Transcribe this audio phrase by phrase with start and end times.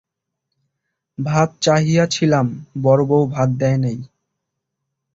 [1.17, 2.47] ভাত চাহিয়াছিলাম
[2.83, 3.97] বড়োবউ ভাত দেয় নাই।